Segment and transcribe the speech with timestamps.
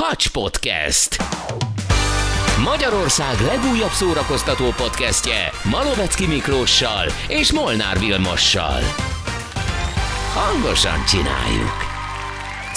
[0.00, 1.16] Hacs Podcast.
[2.64, 8.80] Magyarország legújabb szórakoztató podcastje Malovecki Miklóssal és Molnár Vilmossal.
[10.34, 11.87] Hangosan csináljuk!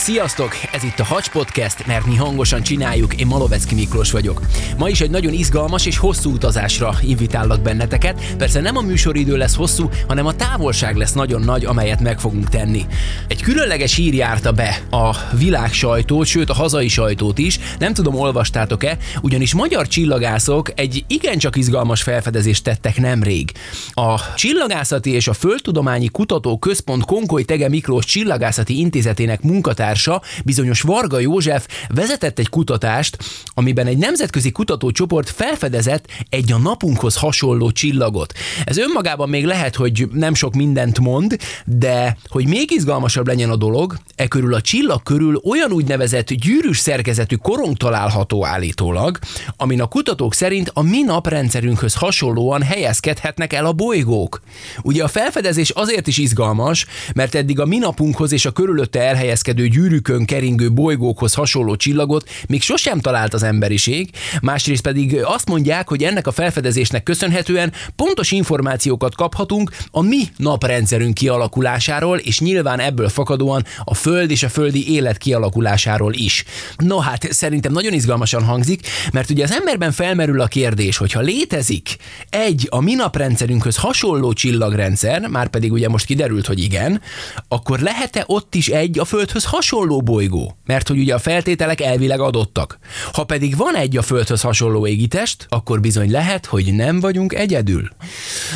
[0.02, 0.52] Sziasztok!
[0.72, 4.42] Ez itt a Hacs Podcast, mert mi hangosan csináljuk, én Malovecki Miklós vagyok.
[4.78, 8.36] Ma is egy nagyon izgalmas és hosszú utazásra invitállak benneteket.
[8.38, 12.50] Persze nem a műsoridő lesz hosszú, hanem a távolság lesz nagyon nagy, amelyet meg fogunk
[12.50, 12.86] tenni.
[13.28, 17.60] Egy különleges hír járta be a világ sajtót, sőt a hazai sajtót is.
[17.80, 23.52] Nem tudom, olvastátok-e, ugyanis magyar csillagászok egy igencsak izgalmas felfedezést tettek nemrég.
[23.92, 30.82] A Csillagászati és a Földtudományi Kutató Központ Konkoly Tege Miklós Csillagászati Intézetének munkatársa munkatársa, bizonyos
[30.82, 33.18] Varga József vezetett egy kutatást,
[33.54, 38.34] amiben egy nemzetközi kutatócsoport felfedezett egy a napunkhoz hasonló csillagot.
[38.66, 43.56] Ez önmagában még lehet, hogy nem sok mindent mond, de hogy még izgalmasabb legyen a
[43.56, 49.20] dolog, e körül a csillag körül olyan úgynevezett gyűrűs szerkezetű korong található állítólag,
[49.58, 54.42] amin a kutatók szerint a mi naprendszerünkhöz hasonlóan helyezkedhetnek el a bolygók.
[54.82, 59.68] Ugye a felfedezés azért is izgalmas, mert eddig a mi napunkhoz és a körülötte elhelyezkedő
[59.82, 64.10] gyűrűkön keringő bolygókhoz hasonló csillagot még sosem talált az emberiség,
[64.42, 71.14] másrészt pedig azt mondják, hogy ennek a felfedezésnek köszönhetően pontos információkat kaphatunk a mi naprendszerünk
[71.14, 76.44] kialakulásáról, és nyilván ebből fakadóan a Föld és a földi élet kialakulásáról is.
[76.78, 81.20] No hát szerintem nagyon izgalmasan hangzik, mert ugye az emberben felmerül a kérdés, hogy ha
[81.20, 81.96] létezik
[82.30, 87.02] egy a mi naprendszerünkhöz hasonló csillagrendszer, már pedig ugye most kiderült, hogy igen,
[87.48, 91.82] akkor lehet-e ott is egy a Földhöz hasonló hasonló bolygó, mert hogy ugye a feltételek
[91.82, 92.80] elvileg adottak.
[93.14, 97.90] Ha pedig van egy a Földhöz hasonló égitest, akkor bizony lehet, hogy nem vagyunk egyedül.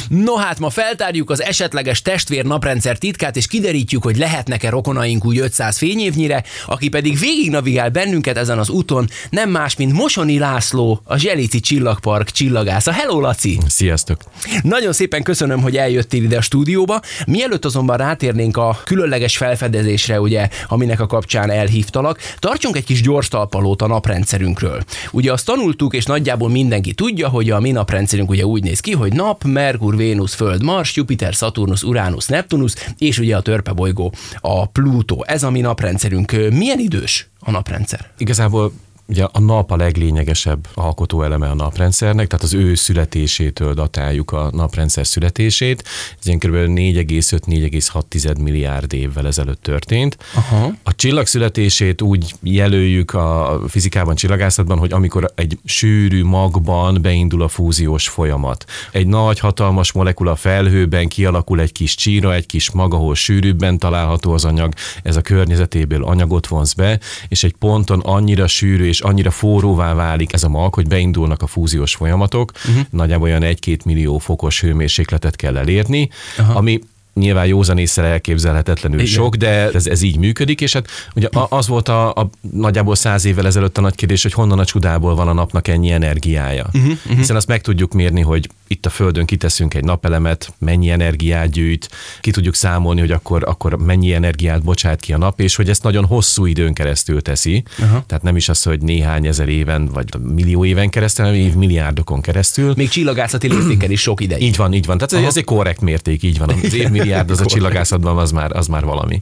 [0.09, 5.37] No hát ma feltárjuk az esetleges testvér naprendszer titkát, és kiderítjük, hogy lehetnek-e rokonaink úgy
[5.37, 11.01] 500 fényévnyire, aki pedig végig navigál bennünket ezen az úton, nem más, mint Mosoni László,
[11.03, 12.91] a Zselici Csillagpark csillagásza.
[12.91, 13.59] Hello, Laci!
[13.67, 14.21] Sziasztok!
[14.61, 17.01] Nagyon szépen köszönöm, hogy eljöttél ide a stúdióba.
[17.25, 22.19] Mielőtt azonban rátérnénk a különleges felfedezésre, ugye, aminek ennek a kapcsán elhívtalak.
[22.39, 24.83] Tartsunk egy kis gyors talpalót a naprendszerünkről.
[25.11, 28.91] Ugye azt tanultuk, és nagyjából mindenki tudja, hogy a mi naprendszerünk ugye úgy néz ki,
[28.91, 34.65] hogy nap, Merkur, Vénusz, Föld, Mars, Jupiter, Saturnus, Uranus, Neptunus, és ugye a törpebolygó, a
[34.65, 35.23] Plutó.
[35.27, 36.31] Ez a mi naprendszerünk.
[36.31, 38.09] Milyen idős a naprendszer?
[38.17, 38.71] Igazából
[39.07, 45.07] Ugye a nap a leglényegesebb alkotóeleme a naprendszernek, tehát az ő születésétől datáljuk a naprendszer
[45.07, 45.83] születését.
[46.19, 46.53] Ez ilyen kb.
[46.53, 50.17] 4,5-4,6 milliárd évvel ezelőtt történt.
[50.35, 50.71] Aha.
[50.83, 57.47] A csillag születését úgy jelöljük a fizikában, csillagászatban, hogy amikor egy sűrű magban beindul a
[57.47, 58.65] fúziós folyamat.
[58.91, 64.33] Egy nagy, hatalmas molekula felhőben kialakul egy kis csíra, egy kis mag, ahol sűrűbben található
[64.33, 64.73] az anyag,
[65.03, 70.33] ez a környezetéből anyagot vonz be, és egy ponton annyira sűrű és annyira forróvá válik
[70.33, 72.85] ez a mag, hogy beindulnak a fúziós folyamatok, uh-huh.
[72.89, 76.53] nagyjából olyan 1-2 millió fokos hőmérsékletet kell elérni, Aha.
[76.53, 76.79] ami
[77.13, 79.11] nyilván józanésszel elképzelhetetlenül Igen.
[79.11, 83.25] sok, de ez, ez így működik, és hát ugye az volt a, a nagyjából száz
[83.25, 86.65] évvel ezelőtt a nagy kérdés, hogy honnan a csudából van a napnak ennyi energiája.
[86.73, 87.17] Uh-huh, uh-huh.
[87.17, 91.89] Hiszen azt meg tudjuk mérni, hogy itt a Földön kiteszünk egy napelemet, mennyi energiát gyűjt,
[92.21, 95.83] ki tudjuk számolni, hogy akkor, akkor mennyi energiát bocsát ki a nap, és hogy ezt
[95.83, 97.63] nagyon hosszú időn keresztül teszi.
[97.79, 98.03] Uh-huh.
[98.05, 102.73] Tehát nem is az, hogy néhány ezer éven, vagy millió éven keresztül, hanem milliárdokon keresztül.
[102.77, 104.41] Még csillagászati léptéken is sok ideig.
[104.41, 104.95] Így van, így van.
[104.95, 105.27] Tehát uh-huh.
[105.27, 106.49] ez egy korrekt mérték, így van.
[106.49, 109.21] Az évmilliárd az a csillagászatban az már, az már valami.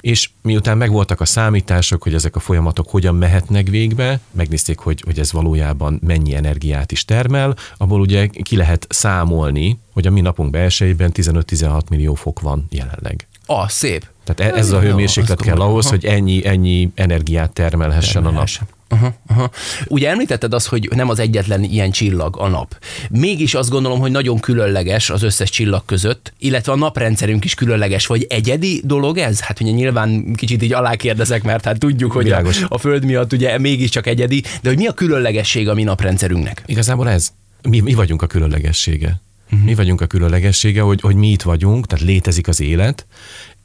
[0.00, 5.18] És miután megvoltak a számítások, hogy ezek a folyamatok hogyan mehetnek végbe, megnézték, hogy, hogy
[5.18, 10.50] ez valójában mennyi energiát is termel, abból ugye ki lehet számolni, hogy a mi napunk
[10.50, 13.28] belsejében 15-16 millió fok van jelenleg.
[13.46, 14.06] Ah, szép.
[14.24, 18.48] Tehát e- ez a hőmérséklet kell ahhoz, hogy ennyi, ennyi energiát termelhessen a nap.
[18.88, 19.50] Aha, aha.
[19.86, 22.84] Ugye említetted azt, hogy nem az egyetlen ilyen csillag a nap.
[23.10, 28.06] Mégis azt gondolom, hogy nagyon különleges az összes csillag között, illetve a naprendszerünk is különleges,
[28.06, 29.40] vagy egyedi dolog ez?
[29.40, 33.58] Hát ugye nyilván kicsit így alákérdezek, mert hát tudjuk, hogy a, a Föld miatt ugye
[33.58, 36.62] mégiscsak egyedi, de hogy mi a különlegesség a mi naprendszerünknek?
[36.66, 37.32] Igazából ez.
[37.68, 39.20] Mi, mi vagyunk a különlegessége.
[39.50, 39.66] Uh-huh.
[39.66, 43.06] Mi vagyunk a különlegessége, hogy, hogy mi itt vagyunk, tehát létezik az élet,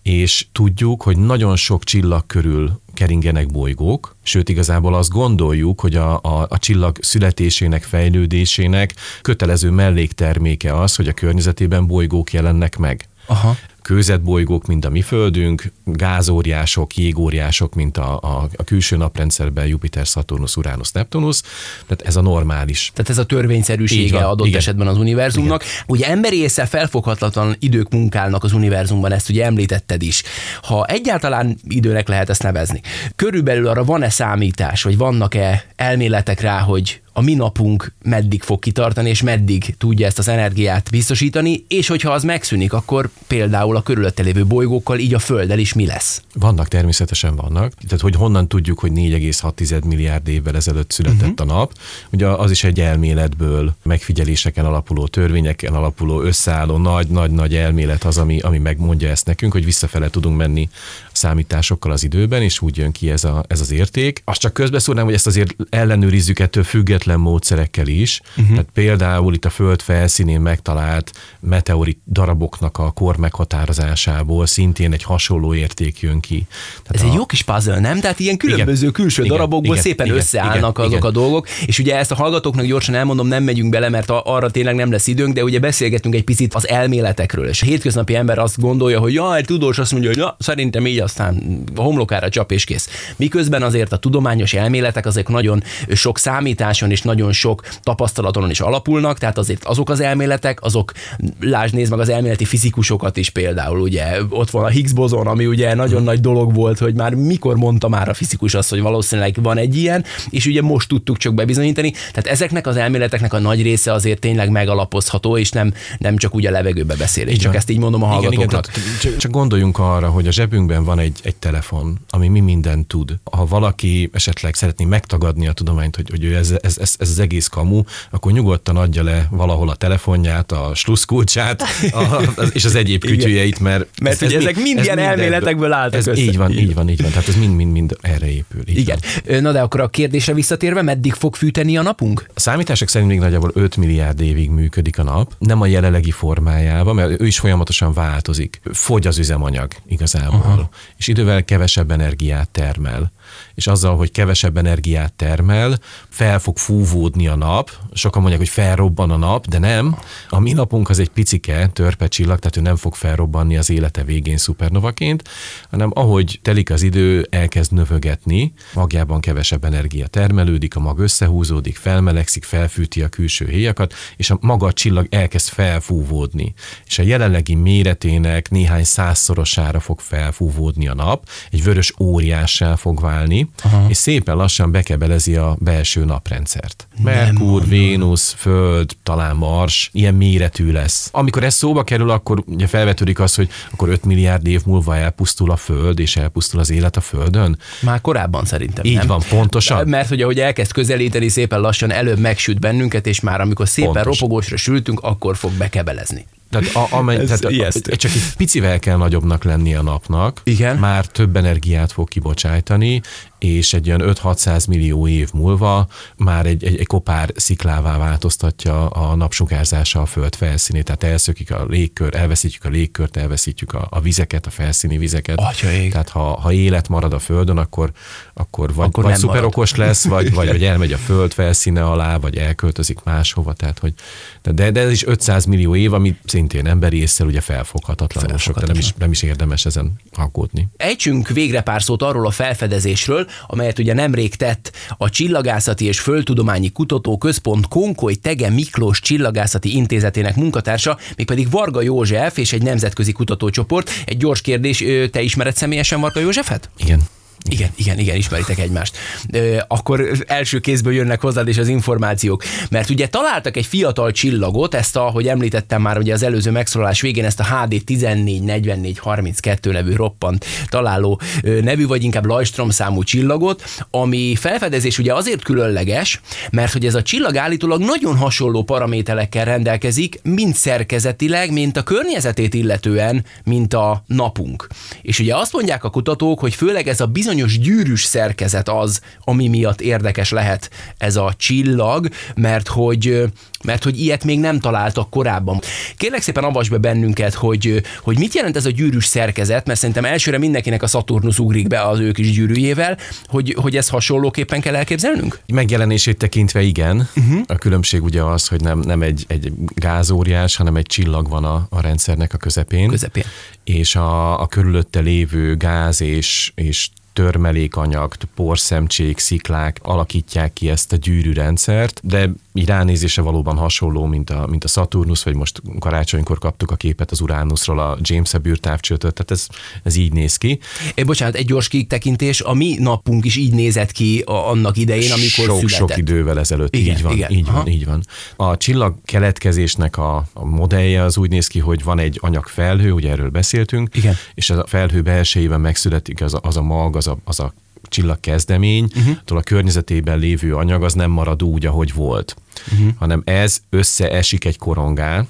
[0.03, 6.19] és tudjuk, hogy nagyon sok csillag körül keringenek bolygók, sőt igazából azt gondoljuk, hogy a,
[6.21, 13.07] a, a csillag születésének, fejlődésének kötelező mellékterméke az, hogy a környezetében bolygók jelennek meg.
[13.25, 13.55] Aha
[13.91, 20.55] kőzetbolygók, mint a mi Földünk, gázóriások, jégóriások, mint a, a, a külső naprendszerben Jupiter, Saturnus,
[20.57, 21.41] Uranus, Neptunus.
[21.87, 22.91] Tehát ez a normális.
[22.93, 24.59] Tehát ez a törvényszerűsége van, adott igen.
[24.59, 25.61] esetben az univerzumnak.
[25.61, 25.75] Igen.
[25.87, 30.23] Ugye emberi észre felfoghatatlan idők munkálnak az univerzumban, ezt ugye említetted is.
[30.61, 32.81] Ha egyáltalán időnek lehet ezt nevezni,
[33.15, 39.09] körülbelül arra van-e számítás, vagy vannak-e elméletek rá, hogy a mi napunk meddig fog kitartani,
[39.09, 44.23] és meddig tudja ezt az energiát biztosítani, és hogyha az megszűnik, akkor például a körülötte
[44.23, 46.21] lévő bolygókkal, így a Földdel is mi lesz?
[46.33, 47.73] Vannak, természetesen vannak.
[47.73, 51.49] Tehát, hogy honnan tudjuk, hogy 4,6 milliárd évvel ezelőtt született uh-huh.
[51.49, 51.73] a nap.
[52.11, 58.57] Ugye az is egy elméletből, megfigyeléseken alapuló, törvényeken alapuló, összeálló nagy-nagy-nagy elmélet az, ami, ami
[58.57, 60.69] megmondja ezt nekünk, hogy visszafele tudunk menni
[61.11, 64.21] számításokkal az időben, és úgy jön ki ez, a, ez az érték.
[64.25, 66.63] Azt csak közbeszúrnám, hogy ezt azért ellenőrizzük ettől
[67.01, 68.21] független módszerekkel is.
[68.29, 68.49] Uh-huh.
[68.49, 75.53] Tehát például itt a Föld felszínén megtalált meteorit daraboknak a kor meghatározásából szintén egy hasonló
[75.53, 76.45] érték jön ki.
[76.83, 77.11] Tehát ez a...
[77.11, 77.99] egy jó kis puzzle, nem?
[77.99, 81.09] Tehát ilyen különböző igen, külső igen, darabokból igen, szépen igen, összeállnak igen, azok igen.
[81.09, 84.75] a dolgok, és ugye ezt a hallgatóknak gyorsan elmondom, nem megyünk bele, mert arra tényleg
[84.75, 88.59] nem lesz időnk, de ugye beszélgetünk egy picit az elméletekről, és a hétköznapi ember azt
[88.59, 92.89] gondolja, hogy jaj, tudós azt mondja, hogy na, szerintem így aztán homlokára csap és kész.
[93.15, 95.63] Miközben azért a tudományos elméletek azok nagyon
[95.93, 100.91] sok számításon és nagyon sok tapasztalaton is alapulnak, tehát azért azok az elméletek, azok,
[101.39, 105.45] lásd, nézd meg az elméleti fizikusokat is például, ugye ott van a Higgs bozon, ami
[105.45, 109.35] ugye nagyon nagy dolog volt, hogy már mikor mondta már a fizikus azt, hogy valószínűleg
[109.41, 111.91] van egy ilyen, és ugye most tudtuk csak bebizonyítani.
[111.91, 116.45] Tehát ezeknek az elméleteknek a nagy része azért tényleg megalapozható, és nem, nem csak úgy
[116.45, 117.37] a levegőbe beszélés.
[117.37, 118.67] Csak ezt így mondom a hallgatóknak.
[118.67, 122.39] Igen, igen, csak, csak gondoljunk arra, hogy a zsebünkben van egy, egy telefon, ami mi
[122.39, 123.17] mindent tud.
[123.31, 127.47] Ha valaki esetleg szeretné megtagadni a tudományt, hogy, hogy ez, ez, ez, ez az egész
[127.47, 132.21] kamu, akkor nyugodtan adja le valahol a telefonját, a sluszkulcsát, a,
[132.53, 133.87] és az egyéb kütyüjeit, mert...
[134.01, 136.21] Mert ez, ugye ez ezek mind ilyen elméletekből álltak ez össze.
[136.21, 137.11] Így van, így van, így van.
[137.11, 138.61] Tehát ez mind-mind-mind erre épül.
[138.65, 138.99] Igen.
[139.25, 139.41] Van.
[139.41, 142.25] Na de akkor a kérdésre visszatérve, meddig fog fűteni a napunk?
[142.33, 146.95] A számítások szerint még nagyjából 5 milliárd évig működik a nap, nem a jelenlegi formájában,
[146.95, 148.61] mert ő is folyamatosan változik.
[148.71, 150.39] Fogy az üzemanyag igazából.
[150.39, 150.69] Aha
[151.01, 153.11] és idővel kevesebb energiát termel
[153.53, 155.79] és azzal, hogy kevesebb energiát termel,
[156.09, 157.71] fel fog fúvódni a nap.
[157.93, 159.97] Sokan mondják, hogy felrobban a nap, de nem.
[160.29, 164.03] A mi napunk az egy picike, törpe csillag, tehát ő nem fog felrobbanni az élete
[164.03, 165.29] végén szupernovaként,
[165.69, 172.43] hanem ahogy telik az idő, elkezd növögetni, magjában kevesebb energia termelődik, a mag összehúzódik, felmelegszik,
[172.43, 176.53] felfűti a külső héjakat, és a maga a csillag elkezd felfúvódni.
[176.85, 183.20] És a jelenlegi méretének néhány százszorosára fog felfúvódni a nap, egy vörös óriássá fog válni,
[183.63, 183.85] Aha.
[183.89, 186.87] és szépen lassan bekebelezi a belső naprendszert.
[187.03, 191.09] Merkur, Vénusz, Föld, talán Mars, ilyen méretű lesz.
[191.11, 195.51] Amikor ez szóba kerül, akkor ugye felvetődik az, hogy akkor 5 milliárd év múlva elpusztul
[195.51, 197.57] a Föld, és elpusztul az élet a Földön.
[197.81, 198.85] Már korábban szerintem.
[198.85, 199.07] Így nem?
[199.07, 199.87] van, pontosan.
[199.87, 204.19] Mert hogy ahogy elkezd közelíteni, szépen lassan előbb megsüt bennünket, és már amikor szépen Pontos.
[204.19, 206.25] ropogósra sültünk, akkor fog bekebelezni.
[206.51, 210.41] Tehát, a, amely, tehát a, csak egy picivel kell nagyobbnak lenni a napnak.
[210.43, 210.77] Igen.
[210.77, 213.01] Már több energiát fog kibocsájtani,
[213.43, 219.15] és egy olyan 5-600 millió év múlva már egy, egy, egy kopár sziklává változtatja a
[219.15, 224.45] napsugárzása a föld felszínét, tehát elszökik a légkör, elveszítjük a légkört, elveszítjük a, a vizeket,
[224.45, 225.39] a felszíni vizeket.
[225.39, 225.91] Atyaik.
[225.91, 227.91] Tehát ha, ha élet marad a földön, akkor,
[228.33, 232.37] akkor vagy, akkor vagy szuperokos lesz, vagy, vagy, vagy elmegy a föld felszíne alá, vagy
[232.37, 233.53] elköltözik máshova.
[233.53, 233.93] Tehát, hogy,
[234.41, 238.65] de, de ez is 500 millió év, ami szintén emberi észre ugye felfoghatatlan, sok, de
[238.65, 240.67] nem is, nem is érdemes ezen aggódni.
[240.77, 246.71] Ejtsünk végre pár szót arról a felfedezésről, amelyet ugye nemrég tett a Csillagászati és Földtudományi
[246.71, 253.89] Kutatóközpont Konkoly Tege Miklós Csillagászati Intézetének munkatársa, mégpedig Varga József és egy nemzetközi kutatócsoport.
[254.05, 256.69] Egy gyors kérdés, te ismered személyesen Varga Józsefet?
[256.77, 257.01] Igen.
[257.49, 258.97] Igen, igen, igen, ismeritek egymást.
[259.31, 262.43] Ö, akkor első kézből jönnek hozzád is az információk.
[262.69, 267.01] Mert ugye találtak egy fiatal csillagot, ezt a, hogy említettem már ugye az előző megszólalás
[267.01, 274.35] végén, ezt a HD 144432 nevű roppant találó nevű, vagy inkább Lajstrom számú csillagot, ami
[274.35, 276.21] felfedezés ugye azért különleges,
[276.51, 282.53] mert hogy ez a csillag állítólag nagyon hasonló paramételekkel rendelkezik, mind szerkezetileg, mint a környezetét
[282.53, 284.67] illetően, mint a napunk.
[285.01, 289.01] És ugye azt mondják a kutatók, hogy főleg ez a bizonyos bizonyos gyűrűs szerkezet az,
[289.19, 293.31] ami miatt érdekes lehet ez a csillag, mert hogy
[293.63, 295.59] mert hogy ilyet még nem találtak korábban.
[295.97, 300.05] Kérlek szépen avasd be bennünket, hogy, hogy mit jelent ez a gyűrűs szerkezet, mert szerintem
[300.05, 304.75] elsőre mindenkinek a Saturnus ugrik be az ő kis gyűrűjével, hogy, hogy ez hasonlóképpen kell
[304.75, 305.39] elképzelnünk?
[305.53, 307.09] Megjelenését tekintve igen.
[307.15, 307.41] Uh-huh.
[307.47, 311.67] A különbség ugye az, hogy nem, nem egy, egy gázóriás, hanem egy csillag van a,
[311.69, 312.87] a rendszernek a közepén.
[312.87, 313.23] Közepén.
[313.63, 320.95] És a, a körülötte lévő gáz és, és törmelékanyag, porszemcsék, sziklák alakítják ki ezt a
[320.95, 326.71] gyűrűrendszert, de így ránézése valóban hasonló, mint a, mint a Saturnus, vagy most karácsonykor kaptuk
[326.71, 329.47] a képet az Uránuszról, a James Webb űrtávcsőtől, tehát ez,
[329.83, 330.59] ez így néz ki.
[330.95, 335.11] É, bocsánat, egy gyors kitekintés, a mi napunk is így nézett ki a, annak idején,
[335.11, 335.77] amikor sok, született.
[335.77, 337.57] Sok idővel ezelőtt, Igen, így van, igen, így aha.
[337.57, 338.03] van, így van.
[338.35, 343.09] A csillag keletkezésnek a, a modellje az úgy néz ki, hogy van egy anyagfelhő, ugye
[343.09, 344.15] erről beszéltünk, Igen.
[344.33, 347.53] és ez a felhő belsejében megszületik az a, az a mag, az a, az a
[347.83, 349.37] csillag kezdemény, uh-huh.
[349.37, 352.35] a környezetében lévő anyag az nem marad úgy, ahogy volt,
[352.71, 352.93] uh-huh.
[352.97, 355.27] hanem ez összeesik egy korongál,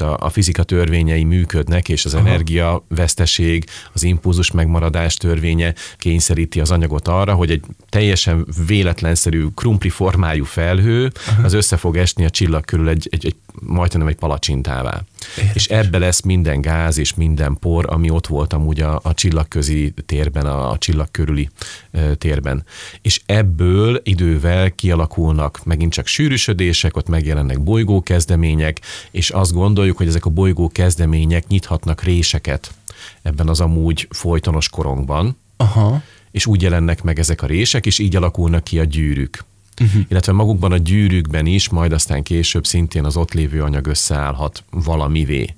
[0.00, 2.26] a, a fizika törvényei működnek, és az Aha.
[2.26, 9.88] energia veszteség, az impulzus megmaradás törvénye kényszeríti az anyagot arra, hogy egy teljesen véletlenszerű krumpli
[9.88, 11.42] formájú felhő, Aha.
[11.42, 15.02] az össze fog esni a csillag körül egy, egy, egy majdnem egy palacsintává.
[15.36, 15.54] Érdekes.
[15.54, 19.94] És ebbe lesz minden gáz és minden por, ami ott volt amúgy a, a csillagközi
[20.06, 21.48] térben, a, a csillag körüli
[21.90, 22.64] e, térben.
[23.02, 30.06] És ebből idővel kialakulnak megint csak sűrűsödések, ott megjelennek bolygó kezdemények, és azt gondoljuk, hogy
[30.06, 32.72] ezek a bolygó kezdemények nyithatnak réseket
[33.22, 36.02] ebben az amúgy folytonos korongban, Aha.
[36.30, 39.44] és úgy jelennek meg ezek a rések, és így alakulnak ki a gyűrűk
[39.80, 40.02] uh-huh.
[40.08, 45.54] illetve magukban a gyűrűkben is, majd aztán később szintén az ott lévő anyag összeállhat valamivé.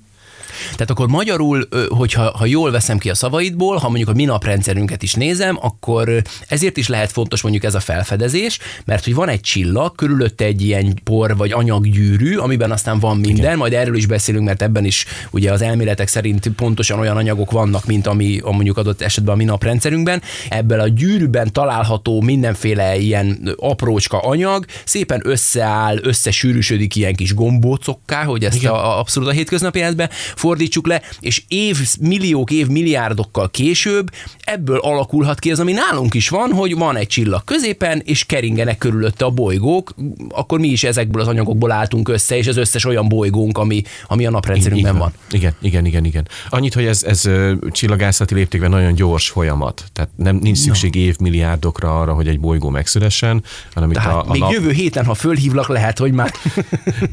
[0.71, 5.03] Tehát akkor magyarul, hogyha ha jól veszem ki a szavaidból, ha mondjuk a mi naprendszerünket
[5.03, 9.41] is nézem, akkor ezért is lehet fontos mondjuk ez a felfedezés, mert hogy van egy
[9.41, 13.57] csillag, körülötte egy ilyen por vagy anyaggyűrű, amiben aztán van minden, Igen.
[13.57, 17.85] majd erről is beszélünk, mert ebben is ugye az elméletek szerint pontosan olyan anyagok vannak,
[17.85, 20.21] mint ami a mondjuk adott esetben a mi naprendszerünkben.
[20.49, 28.43] Ebből a gyűrűben található mindenféle ilyen aprócska anyag szépen összeáll, összesűrűsödik ilyen kis gombócokká, hogy
[28.43, 30.09] ezt a, a, abszolút a hétköznapi életben
[30.41, 34.11] fordítsuk le, és év, milliók, év milliárdokkal később
[34.43, 38.77] ebből alakulhat ki az, ami nálunk is van, hogy van egy csillag középen, és keringenek
[38.77, 39.93] körülötte a bolygók,
[40.29, 44.25] akkor mi is ezekből az anyagokból álltunk össze, és az összes olyan bolygónk, ami, ami
[44.25, 45.13] a naprendszerünkben van.
[45.31, 46.27] Igen, igen, igen, igen.
[46.49, 47.29] Annyit, hogy ez, ez
[47.71, 49.83] csillagászati léptékben nagyon gyors folyamat.
[49.93, 50.99] Tehát nem, nincs szükség no.
[50.99, 53.43] évmilliárdokra arra, hogy egy bolygó megszülessen,
[53.73, 54.51] hanem Tehát itt a, a még nap...
[54.51, 56.31] jövő héten, ha fölhívlak, lehet, hogy már...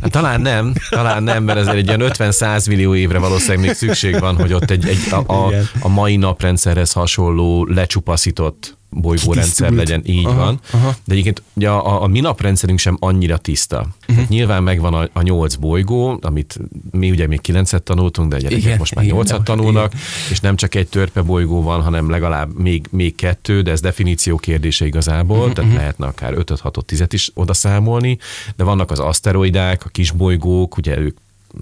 [0.01, 4.21] Hát, talán nem, talán nem, mert ezért egy ilyen 50-100 millió évre valószínűleg még szükség
[4.21, 10.25] van, hogy ott egy, egy a, a, a mai naprendszerhez hasonló lecsupaszított bolygórendszer legyen, így
[10.25, 10.61] aha, van.
[10.71, 10.97] Aha.
[11.05, 13.87] De egyébként ugye a, a mi naprendszerünk sem annyira tiszta.
[14.09, 14.29] Uh-huh.
[14.29, 16.59] Nyilván megvan a, a nyolc bolygó, amit
[16.91, 20.05] mi ugye még kilencet tanultunk, de gyerekek igen, most már nyolcat tanulnak, igen.
[20.31, 24.37] és nem csak egy törpe bolygó van, hanem legalább még, még kettő, de ez definíció
[24.37, 25.53] kérdése igazából, uh-huh.
[25.53, 28.19] tehát lehetne akár 5 6 10 is oda számolni,
[28.57, 31.17] de vannak az aszteroidák, a kisbolygók, ugye ők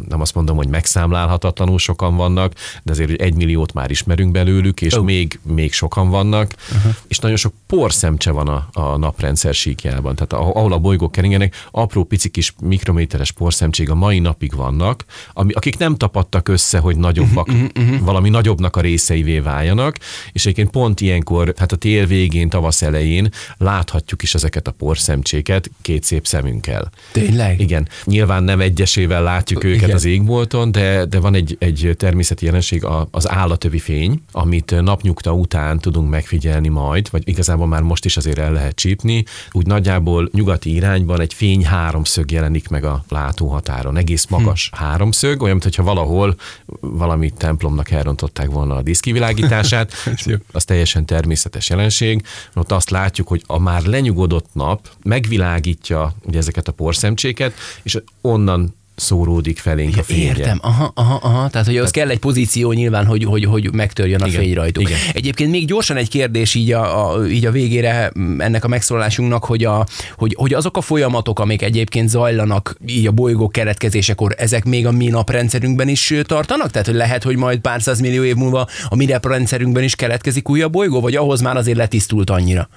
[0.09, 2.53] nem azt mondom, hogy megszámlálhatatlanul sokan vannak,
[2.83, 5.05] de azért egy milliót már ismerünk belőlük, és oh.
[5.05, 6.95] még, még sokan vannak, uh-huh.
[7.09, 10.15] és nagyon sok porszemcse van a, a naprendszer síkjában.
[10.15, 15.53] Tehát ahol a bolygók keringenek, apró pici kis mikrométeres porszemcsék a mai napig vannak, ami,
[15.53, 18.01] akik nem tapadtak össze, hogy nagyobbak, uh-huh, uh-huh.
[18.01, 19.99] valami nagyobbnak a részeivé váljanak,
[20.33, 25.71] és egyébként pont ilyenkor, hát a tél végén, tavasz elején láthatjuk is ezeket a porszemcséket
[25.83, 26.91] két szép szemünkkel.
[27.13, 27.61] Tényleg?
[27.61, 27.89] Igen.
[28.05, 29.97] Nyilván nem egyesével látjuk őket, őket Igen.
[29.97, 35.79] az égbolton, de, de van egy, egy természeti jelenség, az állatövi fény, amit napnyugta után
[35.79, 39.25] tudunk megfigyelni majd, vagy igazából már most is azért el lehet csípni.
[39.53, 43.97] Úgy nagyjából nyugati irányban egy fény háromszög jelenik meg a látóhatáron.
[43.97, 44.85] Egész magas hm.
[44.85, 46.35] háromszög, olyan, mintha valahol
[46.81, 49.93] valami templomnak elrontották volna a diszkivilágítását.
[50.53, 52.23] az teljesen természetes jelenség.
[52.55, 58.75] Ott azt látjuk, hogy a már lenyugodott nap megvilágítja ugye ezeket a porszemcséket, és onnan
[58.97, 60.23] szóródik felénk a fénye.
[60.23, 61.49] Értem, aha, aha, aha.
[61.49, 64.83] tehát hogy az kell egy pozíció nyilván, hogy, hogy, hogy megtörjön a Igen, fény rajtuk.
[64.83, 64.99] igen.
[65.13, 69.65] Egyébként még gyorsan egy kérdés így a, a, így a végére ennek a megszólalásunknak, hogy,
[69.65, 69.87] a,
[70.17, 74.93] hogy, hogy azok a folyamatok, amik egyébként zajlanak így a bolygók keletkezésekor, ezek még a
[74.93, 76.71] mi naprendszerünkben is tartanak?
[76.71, 80.73] Tehát, hogy lehet, hogy majd pár millió év múlva a mi naprendszerünkben is keletkezik újabb
[80.73, 82.69] bolygó, vagy ahhoz már azért letisztult annyira?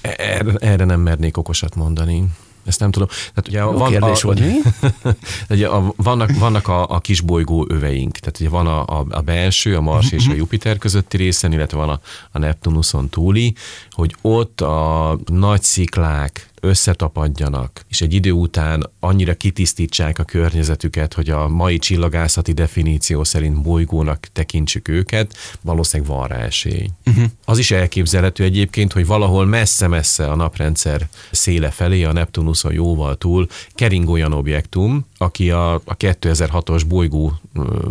[0.00, 2.24] Erre, erre nem mernék okosat mondani.
[2.64, 3.08] Ezt nem tudom.
[3.08, 4.52] Tehát ugye Jó van kérdés a, volt, mi?
[5.54, 9.20] ugye a, vannak, vannak a, a kis bolygó öveink, tehát ugye van a, a, a
[9.20, 12.00] belső, a Mars és a Jupiter közötti részen, illetve van a,
[12.32, 13.54] a Neptunuson túli,
[13.90, 21.30] hogy ott a nagy sziklák összetapadjanak, és egy idő után annyira kitisztítsák a környezetüket, hogy
[21.30, 26.90] a mai csillagászati definíció szerint bolygónak tekintsük őket, valószínűleg van rá esély.
[27.06, 27.24] Uh-huh.
[27.44, 33.46] Az is elképzelhető egyébként, hogy valahol messze-messze a naprendszer széle felé, a Neptunuson jóval túl
[33.74, 37.32] kering olyan objektum, aki a, a 2006-os bolygó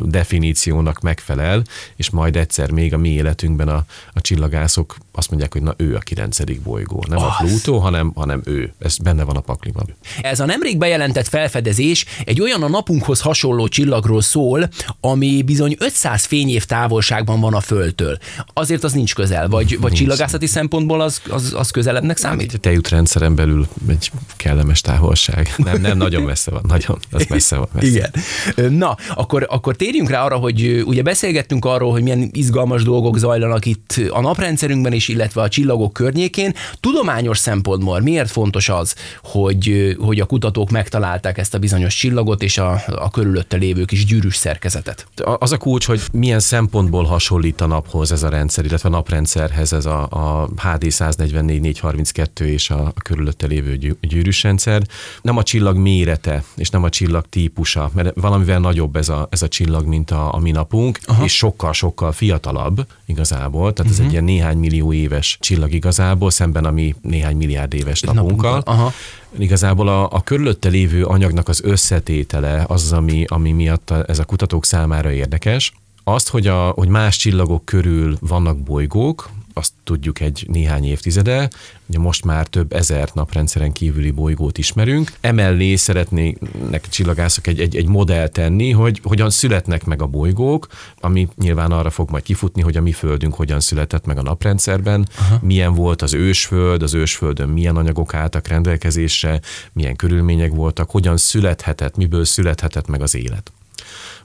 [0.06, 1.63] definíciónak megfelel,
[1.96, 5.96] és majd egyszer még a mi életünkben a, a csillagászok azt mondják, hogy na ő
[5.96, 7.03] a kilencedik bolygó.
[7.08, 7.24] Nem az.
[7.24, 8.62] a Plutó, hanem, hanem ő.
[8.79, 9.96] Ez benne van a pakliban.
[10.22, 16.25] Ez a nemrég bejelentett felfedezés egy olyan a napunkhoz hasonló csillagról szól, ami bizony 500
[16.25, 18.17] fényév távolságban van a Földtől.
[18.53, 22.53] Azért az nincs közel, vagy, vagy csillagászati szempontból az, az, az közelebbnek számít?
[22.53, 25.53] Egy tejútrendszeren belül egy kellemes távolság.
[25.63, 27.67] Nem, nem, nagyon messze van, nagyon, az messze van.
[27.72, 28.12] Messze.
[28.55, 28.74] Igen.
[28.74, 33.65] Na, akkor, akkor térjünk rá arra, hogy ugye beszélgettünk arról, hogy milyen izgalmas dolgok zajlanak
[33.65, 36.53] itt a naprendszerünkben is, illetve a csillagok környékén.
[36.79, 42.57] Tudományos szempontból miért fontos az, hogy, hogy a kutatók megtalálták ezt a bizonyos csillagot és
[42.57, 45.07] a, a körülötte lévő kis gyűrűs szerkezetet?
[45.39, 49.74] Az a kulcs, hogy milyen szempontból hasonlít a naphoz ez a rendszer, illetve a naprendszerhez
[49.74, 54.81] ez a, a HD 144 432 és a, a körülötte lévő gyűrűs rendszer.
[55.22, 59.41] Nem a csillag mérete, és nem a csillag típusa, mert valamivel nagyobb ez a, ez
[59.41, 61.24] a csillag, mint a, a mi napunk, Aha.
[61.24, 63.91] és sokkal-sokkal fiatalabb igazából, tehát uh-huh.
[63.91, 64.12] ez egy mhm.
[64.12, 68.00] ilyen néhány millió éves csillag igazából, szemben a mi néhány milliárd éves
[68.35, 68.75] napunkkal.
[68.75, 68.91] Aha.
[69.37, 74.25] Igazából a, a körülötte lévő anyagnak az összetétele az, ami, ami miatt a, ez a
[74.25, 75.73] kutatók számára érdekes.
[76.03, 81.50] Azt, hogy, a, hogy más csillagok körül vannak bolygók, azt tudjuk egy néhány évtizede,
[81.86, 85.12] ugye most már több ezer naprendszeren kívüli bolygót ismerünk.
[85.22, 90.67] Emellé szeretnének csillagászok egy, egy, egy modell tenni, hogy hogyan születnek meg a bolygók,
[91.00, 95.07] ami nyilván arra fog majd kifutni, hogy a mi földünk hogyan született meg a naprendszerben,
[95.17, 95.38] Aha.
[95.41, 99.39] milyen volt az ősföld, az ősföldön milyen anyagok álltak rendelkezésre,
[99.74, 103.51] milyen körülmények voltak, hogyan születhetett, miből születhetett meg az élet.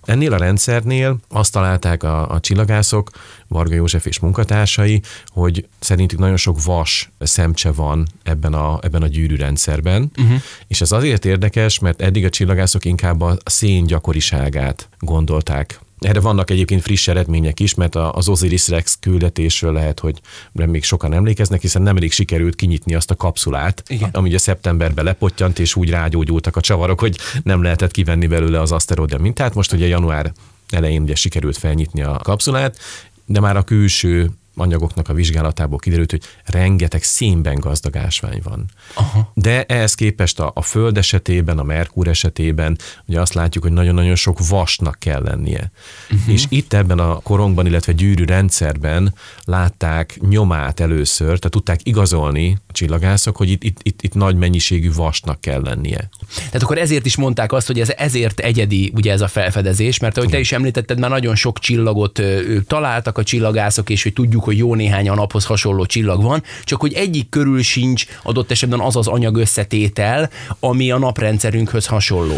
[0.09, 3.11] Ennél a rendszernél azt találták a, a csillagászok,
[3.49, 9.07] Varga József és munkatársai, hogy szerintük nagyon sok vas szemcse van ebben a, ebben a
[9.07, 10.41] gyűrűrendszerben, uh-huh.
[10.67, 16.51] és ez azért érdekes, mert eddig a csillagászok inkább a szén gyakoriságát gondolták erre vannak
[16.51, 20.21] egyébként friss eredmények is, mert az Osiris Rex küldetésről lehet, hogy
[20.53, 24.11] még sokan emlékeznek, hiszen nemrég sikerült kinyitni azt a kapszulát, Igen.
[24.13, 28.73] ami ugye szeptemberben lepottyant, és úgy rágyógyultak a csavarok, hogy nem lehetett kivenni belőle az
[28.73, 29.55] aszteroida mintát.
[29.55, 30.33] Most ugye január
[30.71, 32.79] elején ugye sikerült felnyitni a kapszulát,
[33.27, 38.65] de már a külső anyagoknak a vizsgálatából kiderült, hogy rengeteg szénben gazdag ásvány van.
[38.95, 39.31] Aha.
[39.35, 44.15] De ehhez képest a, a Föld esetében, a Merkur esetében, ugye azt látjuk, hogy nagyon-nagyon
[44.15, 45.71] sok vasnak kell lennie.
[46.11, 46.33] Uh-huh.
[46.33, 52.73] És itt ebben a korongban, illetve gyűrű rendszerben látták nyomát először, tehát tudták igazolni a
[52.73, 56.09] csillagászok, hogy itt, itt, itt, itt nagy mennyiségű vasnak kell lennie.
[56.37, 60.17] Tehát akkor ezért is mondták azt, hogy ez ezért egyedi ugye ez a felfedezés, mert
[60.17, 62.23] ahogy te is említetted, már nagyon sok csillagot
[62.67, 66.81] találtak a csillagászok, és hogy tudjuk, hogy jó néhány a naphoz hasonló csillag van, csak
[66.81, 70.31] hogy egyik körül sincs adott esetben az az anyag összetétel,
[70.61, 72.37] ami a naprendszerünkhöz hasonló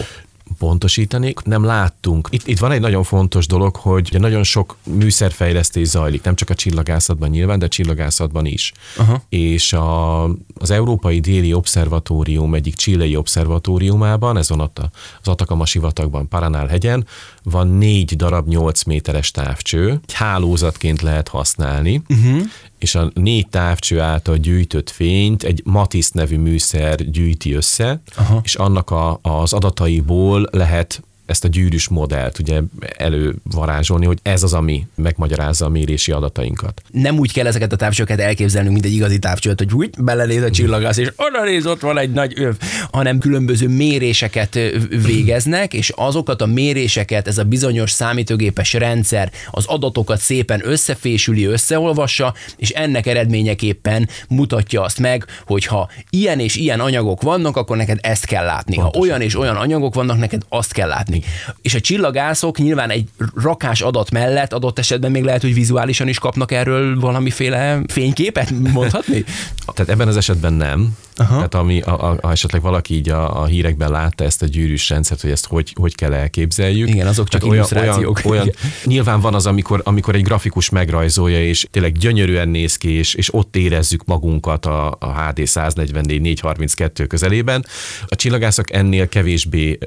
[0.58, 2.28] pontosítanék, nem láttunk.
[2.30, 6.54] Itt, itt van egy nagyon fontos dolog, hogy nagyon sok műszerfejlesztés zajlik, nem csak a
[6.54, 8.72] csillagászatban nyilván, de a csillagászatban is.
[8.96, 9.22] Aha.
[9.28, 16.28] És a, az Európai Déli Obszervatórium egyik csillai obszervatóriumában, ez van ott az Atakama sivatagban,
[16.28, 17.06] Paranál hegyen,
[17.42, 22.42] van négy darab 8 méteres távcső, hálózatként lehet használni, uh-huh
[22.80, 28.40] és a négy távcső által gyűjtött fényt egy Matisse nevű műszer gyűjti össze, Aha.
[28.44, 32.60] és annak a, az adataiból lehet ezt a gyűrűs modellt ugye
[32.96, 36.82] elővarázsolni, hogy ez az, ami megmagyarázza a mérési adatainkat.
[36.90, 40.50] Nem úgy kell ezeket a távcsőket elképzelnünk, mint egy igazi távcsőt, hogy úgy belenéz a
[40.50, 42.54] csillagász, és oda néz, ott van egy nagy öv,
[42.92, 44.58] hanem különböző méréseket
[45.04, 52.34] végeznek, és azokat a méréseket ez a bizonyos számítógépes rendszer az adatokat szépen összefésüli, összeolvassa,
[52.56, 57.98] és ennek eredményeképpen mutatja azt meg, hogy ha ilyen és ilyen anyagok vannak, akkor neked
[58.02, 58.74] ezt kell látni.
[58.74, 59.00] Pontosan.
[59.00, 61.19] Ha olyan és olyan anyagok vannak, neked azt kell látni.
[61.62, 66.18] És a csillagászok nyilván egy rakás adat mellett adott esetben még lehet, hogy vizuálisan is
[66.18, 69.24] kapnak erről valamiféle fényképet, mondhatni?
[69.74, 70.96] Tehát ebben az esetben nem.
[71.20, 71.34] Aha.
[71.34, 74.88] Tehát ami, a, a, a, esetleg valaki így a, a hírekben látta ezt a gyűrűs
[74.88, 76.88] rendszert, hogy ezt hogy, hogy kell elképzeljük.
[76.88, 78.50] Igen, azok csak olyan, olyan, olyan,
[78.84, 83.34] Nyilván van az, amikor, amikor egy grafikus megrajzolja, és tényleg gyönyörűen néz ki, és, és
[83.34, 87.66] ott érezzük magunkat a, a HD 144 432 közelében.
[88.06, 89.78] A csillagászok ennél kevésbé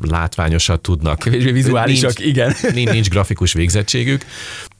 [0.00, 1.18] látványosat tudnak.
[1.18, 2.54] Kevésbé vizuálisak, nincs, igen.
[2.74, 4.24] Nincs, nincs grafikus végzettségük.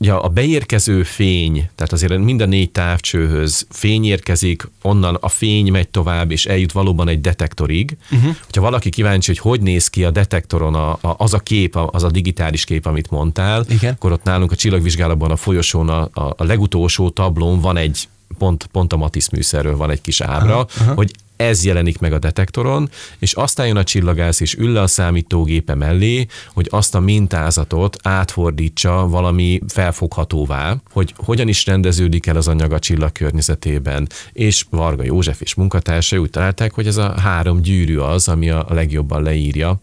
[0.05, 5.71] Ja, a beérkező fény, tehát azért mind a négy távcsőhöz fény érkezik, onnan a fény
[5.71, 7.97] megy tovább, és eljut valóban egy detektorig.
[8.11, 8.37] Uh-huh.
[8.45, 12.03] Hogyha valaki kíváncsi, hogy hogy néz ki a detektoron a, a, az a kép, az
[12.03, 13.93] a digitális kép, amit mondtál, Igen.
[13.93, 18.69] akkor ott nálunk a csillagvizsgálatban a folyosón a, a, a legutolsó tablón van egy pont,
[18.73, 20.95] pont a Matisz műszerről van egy kis ábra, aha, aha.
[20.95, 24.87] hogy ez jelenik meg a detektoron, és aztán jön a csillagász, és ül le a
[24.87, 32.49] számítógépe mellé, hogy azt a mintázatot átfordítsa valami felfoghatóvá, hogy hogyan is rendeződik el az
[32.49, 34.09] anyag a csillag környezetében.
[34.33, 38.67] És Varga József és munkatársai úgy találták, hogy ez a három gyűrű az, ami a
[38.69, 39.81] legjobban leírja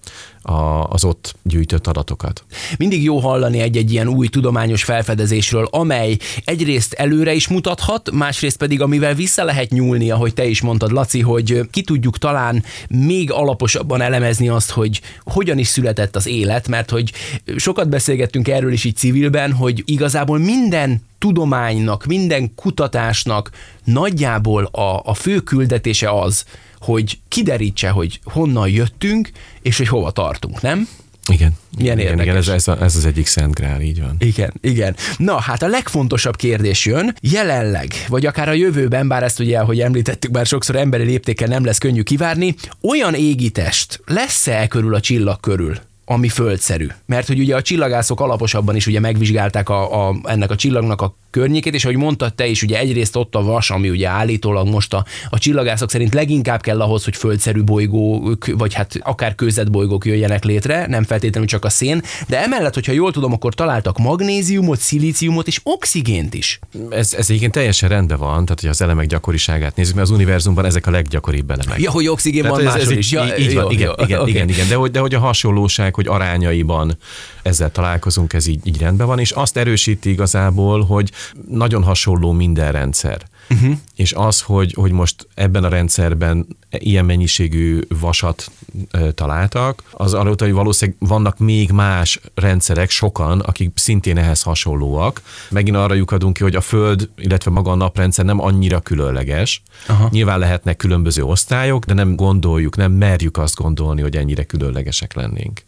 [0.89, 2.45] az ott gyűjtött adatokat.
[2.77, 8.81] Mindig jó hallani egy-egy ilyen új tudományos felfedezésről, amely egyrészt előre is mutathat, másrészt pedig
[8.81, 11.38] amivel vissza lehet nyúlni, ahogy te is mondtad, Laci, hogy
[11.71, 17.11] ki tudjuk talán még alaposabban elemezni azt, hogy hogyan is született az élet, mert hogy
[17.55, 23.51] sokat beszélgettünk erről is így civilben, hogy igazából minden tudománynak, minden kutatásnak
[23.83, 26.45] nagyjából a, a fő küldetése az,
[26.79, 30.87] hogy kiderítse, hogy honnan jöttünk, és hogy hova tartunk, nem?
[31.29, 31.51] Igen.
[31.77, 32.45] Milyen igen, érdekes.
[32.45, 34.15] Igen, ez, ez, ez az egyik szent grál, így van.
[34.19, 34.95] Igen, igen.
[35.17, 39.79] Na, hát a legfontosabb kérdés jön, jelenleg, vagy akár a jövőben, bár ezt ugye, ahogy
[39.81, 45.39] említettük, bár sokszor emberi léptékkel nem lesz könnyű kivárni, olyan égitest lesz-e körül a csillag
[45.39, 46.87] körül, ami földszerű.
[47.05, 51.15] Mert hogy ugye a csillagászok alaposabban is ugye megvizsgálták a, a, ennek a csillagnak a
[51.29, 54.93] környékét, és ahogy mondtad te is, ugye egyrészt ott a vas, ami ugye állítólag most
[54.93, 59.35] a, a csillagászok szerint leginkább kell ahhoz, hogy földszerű bolygók, vagy hát akár
[59.71, 63.97] bolygók jöjjenek létre, nem feltétlenül csak a szén, de emellett, hogyha jól tudom, akkor találtak
[63.97, 66.59] magnéziumot, szilíciumot és oxigént is.
[66.89, 70.65] Ez, ez egyébként teljesen rendben van, tehát hogy az elemek gyakoriságát nézzük, mert az univerzumban
[70.65, 71.81] ezek a leggyakoribb elemek.
[71.81, 73.11] Ja, hogy oxigén tehát van ez, máshol ez is.
[73.11, 74.31] Ja, így, jó, van, igen, jó, igen, okay.
[74.31, 76.97] igen, igen, de hogy, de hogy a hasonlóság, hogy arányaiban
[77.41, 81.11] ezzel találkozunk, ez így, így rendben van, és azt erősíti igazából, hogy
[81.47, 83.27] nagyon hasonló minden rendszer.
[83.49, 83.77] Uh-huh.
[83.95, 88.51] És az, hogy, hogy most ebben a rendszerben ilyen mennyiségű vasat
[88.91, 95.21] e, találtak, az arra, hogy valószínűleg vannak még más rendszerek, sokan, akik szintén ehhez hasonlóak.
[95.49, 99.61] Megint arra lyukadunk ki, hogy a Föld, illetve maga a naprendszer nem annyira különleges.
[99.87, 100.07] Aha.
[100.11, 105.61] Nyilván lehetnek különböző osztályok, de nem gondoljuk, nem merjük azt gondolni, hogy ennyire különlegesek lennénk.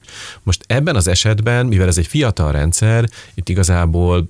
[0.43, 4.25] Most ebben az esetben, mivel ez egy fiatal rendszer, itt igazából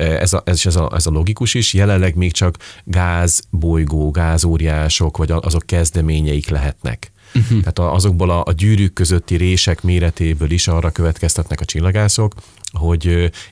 [0.00, 5.30] ez a, ez, ez, a, ez a logikus is, jelenleg még csak gázbolygó, gázóriások, vagy
[5.30, 7.12] azok kezdeményeik lehetnek.
[7.34, 7.60] Uh-huh.
[7.60, 12.34] Tehát azokból a, a gyűrűk közötti rések méretéből is arra következtetnek a csillagászok,
[12.72, 13.04] hogy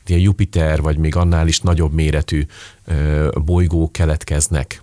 [0.06, 2.46] ilyen Jupiter, vagy még annál is nagyobb méretű
[3.44, 4.82] bolygók keletkeznek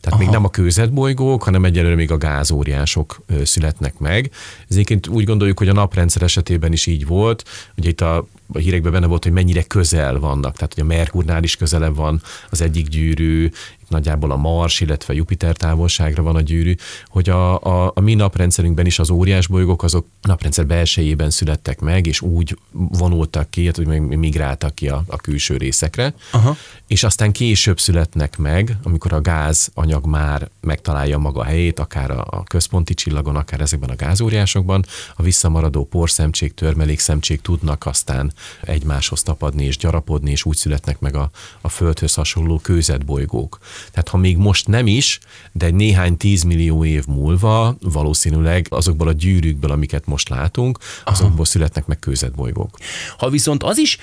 [0.00, 0.18] tehát Aha.
[0.18, 4.30] még nem a kőzetbolygók, hanem egyelőre még a gázóriások születnek meg.
[4.68, 7.44] Ez egyébként úgy gondoljuk, hogy a naprendszer esetében is így volt.
[7.76, 11.42] Ugye itt a a hírekben benne volt, hogy mennyire közel vannak, tehát hogy a Merkurnál
[11.42, 13.50] is közelebb van az egyik gyűrű,
[13.88, 16.74] nagyjából a Mars, illetve Jupiter távolságra van a gyűrű,
[17.06, 22.06] hogy a, a, a mi naprendszerünkben is az óriás bolygók azok naprendszer belsejében születtek meg,
[22.06, 26.56] és úgy vonultak ki, hát, hogy migráltak ki a, a külső részekre, Aha.
[26.86, 32.26] és aztán később születnek meg, amikor a gáz anyag már megtalálja maga helyét, akár a,
[32.30, 34.84] a központi csillagon, akár ezekben a gázóriásokban,
[35.16, 41.30] a visszamaradó porszemcsék, törmelékszemcsék tudnak aztán egymáshoz tapadni és gyarapodni, és úgy születnek meg a,
[41.60, 43.58] a Földhöz hasonló kőzetbolygók.
[43.90, 45.18] Tehát ha még most nem is,
[45.52, 51.44] de egy néhány tízmillió év múlva valószínűleg azokból a gyűrűkből, amiket most látunk, azokból Aha.
[51.44, 52.78] születnek meg kőzetbolygók.
[53.18, 53.98] Ha viszont az is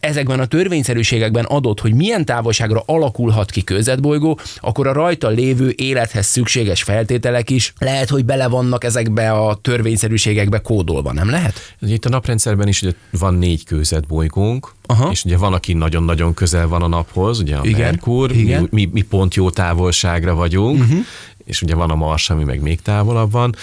[0.00, 6.26] ezekben a törvényszerűségekben adott, hogy milyen távolságra alakulhat ki kőzetbolygó, akkor a rajta lévő élethez
[6.26, 11.74] szükséges feltételek is lehet, hogy bele vannak ezekbe a törvényszerűségekbe kódolva, nem lehet?
[11.80, 15.10] Itt a naprendszerben is van négy kőzetbolygónk, Aha.
[15.10, 17.80] és ugye van, aki nagyon-nagyon közel van a naphoz, ugye a Igen.
[17.80, 18.60] Merkur, Igen.
[18.62, 20.98] Mi, mi, mi pont jó távolságra vagyunk, uh-huh.
[21.44, 23.54] és ugye van a Mars, ami meg még távolabb van,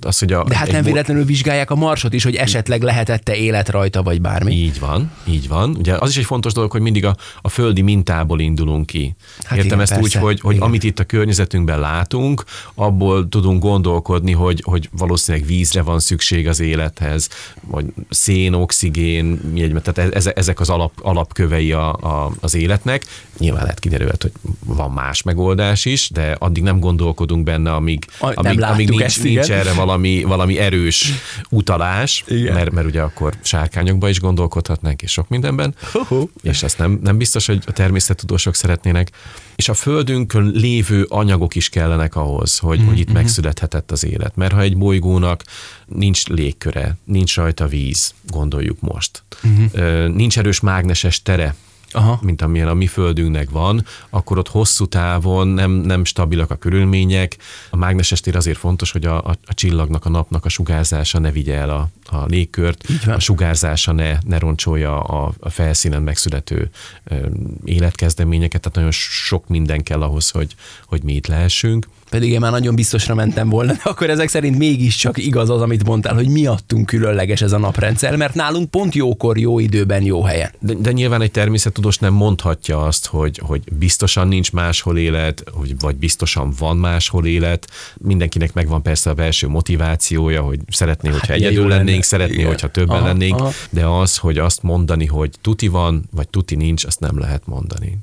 [0.00, 3.68] Az, hogy a, De hát nem véletlenül vizsgálják a marsot is, hogy esetleg lehetette élet
[3.68, 4.52] rajta, vagy bármi.
[4.52, 5.74] Így van, így van.
[5.78, 9.14] Ugye az is egy fontos dolog, hogy mindig a, a földi mintából indulunk ki.
[9.42, 10.18] Hát Értem igen, ezt persze.
[10.18, 15.82] úgy, hogy, hogy amit itt a környezetünkben látunk, abból tudunk gondolkodni, hogy, hogy valószínűleg vízre
[15.82, 17.28] van szükség az élethez,
[17.66, 19.40] vagy szén, oxigén,
[19.82, 23.04] tehát ezek az alap, alapkövei a, a, az életnek.
[23.38, 24.32] Nyilván lehet kiderült, hogy
[24.64, 29.50] van más megoldás is, de addig nem gondolkodunk benne, amíg, amíg, amíg nincs, ezt, nincs
[29.50, 31.12] erre valami, valami erős
[31.50, 36.28] utalás, mert, mert ugye akkor sárkányokba is gondolkodhatnánk, és sok mindenben, uh-huh.
[36.42, 39.10] és ezt nem, nem biztos, hogy a természettudósok szeretnének.
[39.56, 42.88] És a földünkön lévő anyagok is kellenek ahhoz, hogy, mm-hmm.
[42.88, 43.16] hogy itt mhm.
[43.16, 44.36] megszülethetett az élet.
[44.36, 45.42] Mert ha egy bolygónak
[45.86, 50.14] nincs légköre, nincs rajta víz, gondoljuk most, mm-hmm.
[50.14, 51.54] nincs erős mágneses tere,
[51.92, 52.18] Aha.
[52.22, 57.36] mint amilyen a mi földünknek van, akkor ott hosszú távon nem, nem stabilak a körülmények.
[57.70, 61.30] A mágneses tér azért fontos, hogy a, a, a csillagnak, a napnak a sugárzása ne
[61.30, 66.70] vigye el a, a légkört, a sugárzása ne, ne roncsolja a, a felszínen megszülető
[67.04, 67.26] ö,
[67.64, 72.50] életkezdeményeket, tehát nagyon sok minden kell ahhoz, hogy, hogy mi itt lehessünk pedig én már
[72.50, 76.86] nagyon biztosra mentem volna, de akkor ezek szerint mégiscsak igaz az, amit mondtál, hogy miattunk
[76.86, 80.50] különleges ez a naprendszer, mert nálunk pont jókor, jó időben, jó helyen.
[80.58, 85.74] De, de nyilván egy természettudós nem mondhatja azt, hogy, hogy biztosan nincs máshol élet, hogy,
[85.80, 87.70] vagy biztosan van máshol élet.
[87.96, 92.02] Mindenkinek megvan persze a belső motivációja, hogy szeretné, hát hogyha egyedül lennénk, lenne.
[92.02, 92.46] szeretné, Igen.
[92.46, 93.50] hogyha többen aha, lennénk, aha.
[93.70, 97.98] de az, hogy azt mondani, hogy tuti van, vagy tuti nincs, azt nem lehet mondani.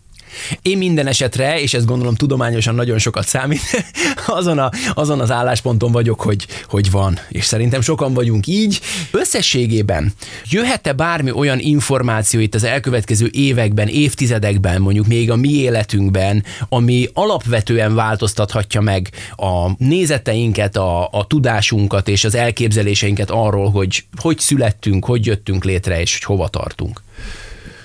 [0.62, 3.62] Én minden esetre, és ezt gondolom tudományosan nagyon sokat számít,
[4.26, 7.20] azon, a, azon az állásponton vagyok, hogy, hogy van.
[7.30, 8.80] És szerintem sokan vagyunk így.
[9.12, 10.13] Összességében
[10.50, 17.10] jöhet-e bármi olyan információ itt az elkövetkező években, évtizedekben, mondjuk még a mi életünkben, ami
[17.13, 25.06] alapvetően változtathatja meg a nézeteinket, a, a tudásunkat és az elképzeléseinket arról, hogy hogy születtünk,
[25.06, 27.02] hogy jöttünk létre és hogy hova tartunk?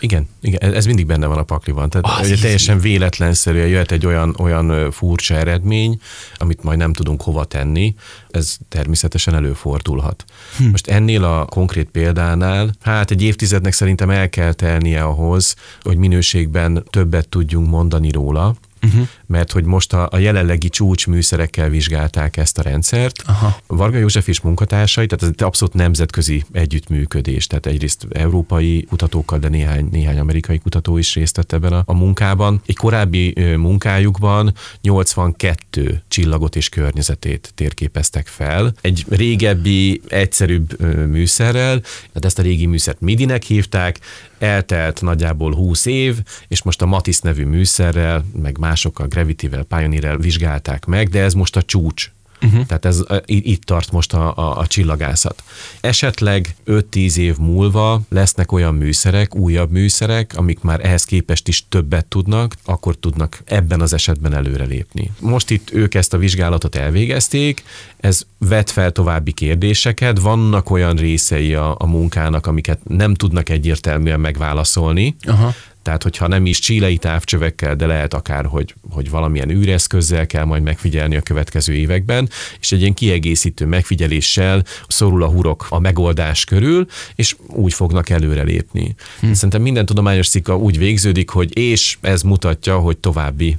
[0.02, 1.90] Igen, igen, ez mindig benne van a pakliban.
[1.90, 6.00] Tehát az ugye teljesen véletlenszerűen jöhet egy olyan, olyan furcsa eredmény,
[6.34, 7.94] amit majd nem tudunk hova tenni,
[8.30, 10.24] ez természetesen előfordulhat.
[10.56, 10.64] Hm.
[10.64, 16.84] Most ennél a konkrét példánál, hát egy évtizednek szerintem el kell telnie ahhoz, hogy minőségben
[16.90, 19.08] többet tudjunk mondani róla, uh-huh.
[19.26, 23.22] mert hogy most a, a jelenlegi csúcsműszerekkel vizsgálták ezt a rendszert.
[23.26, 23.58] Aha.
[23.66, 29.88] Varga József és munkatársai, tehát ez abszolút nemzetközi együttműködés, tehát egyrészt európai kutatókkal, de néhány,
[29.90, 32.60] néhány amerikai kutató is részt vett ebben a, a munkában.
[32.66, 38.72] Egy korábbi munkájukban 82 csillagot és környezetét térképeztek fel.
[38.80, 43.98] Egy régebbi, egyszerűbb műszerrel, tehát ezt a régi műszert MIDI-nek hívták,
[44.42, 46.16] eltelt nagyjából 20 év,
[46.48, 51.56] és most a Matis nevű műszerrel, meg másokkal, Gravity-vel, Pioneer-rel vizsgálták meg, de ez most
[51.56, 52.66] a csúcs Uh-huh.
[52.66, 55.42] Tehát ez itt tart most a, a, a csillagászat.
[55.80, 62.06] Esetleg 5-10 év múlva lesznek olyan műszerek, újabb műszerek, amik már ehhez képest is többet
[62.06, 65.10] tudnak, akkor tudnak ebben az esetben előrelépni.
[65.20, 67.62] Most itt ők ezt a vizsgálatot elvégezték,
[67.96, 74.20] ez vet fel további kérdéseket, vannak olyan részei a, a munkának, amiket nem tudnak egyértelműen
[74.20, 75.54] megválaszolni, Aha.
[75.82, 80.62] Tehát, hogyha nem is csílei távcsövekkel, de lehet akár, hogy, hogy valamilyen űreszközzel kell majd
[80.62, 82.28] megfigyelni a következő években,
[82.60, 88.94] és egy ilyen kiegészítő megfigyeléssel szorul a hurok a megoldás körül, és úgy fognak előrelépni.
[89.20, 89.32] Hm.
[89.32, 93.56] Szerintem minden tudományos cikka úgy végződik, hogy és ez mutatja, hogy további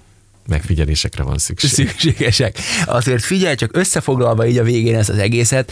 [0.47, 1.69] megfigyelésekre van szükség.
[1.69, 2.59] Szükségesek.
[2.85, 5.71] Azért figyelj, csak összefoglalva így a végén ezt az egészet,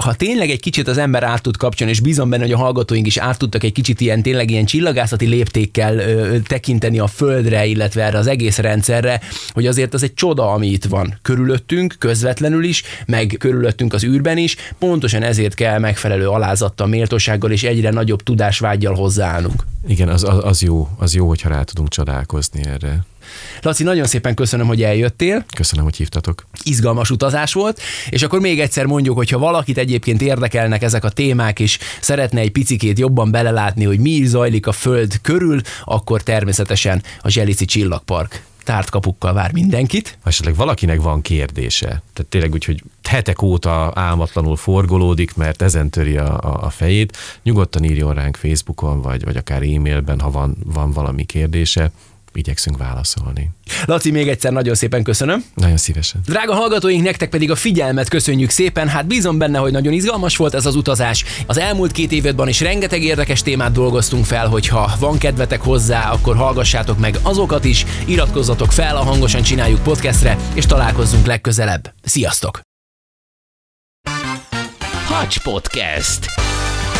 [0.00, 3.06] ha tényleg egy kicsit az ember át tud kapcsolni, és bízom benne, hogy a hallgatóink
[3.06, 6.02] is át tudtak egy kicsit ilyen tényleg ilyen csillagászati léptékkel
[6.42, 9.20] tekinteni a Földre, illetve erre az egész rendszerre,
[9.52, 14.38] hogy azért az egy csoda, ami itt van körülöttünk, közvetlenül is, meg körülöttünk az űrben
[14.38, 19.64] is, pontosan ezért kell megfelelő alázattal, méltósággal és egyre nagyobb tudásvágyjal hozzáállnunk.
[19.88, 23.04] Igen, az, az, az jó, az jó, hogyha rá tudunk csodálkozni erre.
[23.62, 25.44] Laci, nagyon szépen köszönöm, hogy eljöttél.
[25.56, 26.46] Köszönöm, hogy hívtatok.
[26.62, 31.10] Izgalmas utazás volt, és akkor még egyszer mondjuk, hogy ha valakit egyébként érdekelnek ezek a
[31.10, 37.02] témák, és szeretne egy picikét jobban belelátni, hogy mi zajlik a Föld körül, akkor természetesen
[37.20, 40.18] a Zselici Csillagpark tárt kapukkal vár mindenkit.
[40.22, 45.90] Ha esetleg valakinek van kérdése, tehát tényleg úgy, hogy hetek óta álmatlanul forgolódik, mert ezen
[45.90, 50.56] töri a, a, a fejét, nyugodtan írjon ránk Facebookon, vagy, vagy akár e-mailben, ha van,
[50.64, 51.90] van valami kérdése
[52.34, 53.50] igyekszünk válaszolni.
[53.84, 55.44] Laci, még egyszer nagyon szépen köszönöm.
[55.54, 56.20] Nagyon szívesen.
[56.26, 58.88] Drága hallgatóink, nektek pedig a figyelmet köszönjük szépen.
[58.88, 61.24] Hát bízom benne, hogy nagyon izgalmas volt ez az utazás.
[61.46, 66.36] Az elmúlt két évadban is rengeteg érdekes témát dolgoztunk fel, hogyha van kedvetek hozzá, akkor
[66.36, 71.94] hallgassátok meg azokat is, iratkozzatok fel a Hangosan Csináljuk podcastre, és találkozzunk legközelebb.
[72.02, 72.60] Sziasztok!
[75.06, 76.47] Hacs Podcast.